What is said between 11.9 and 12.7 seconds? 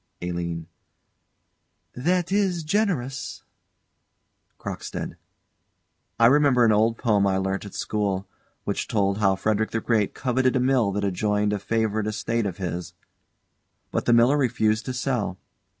estate of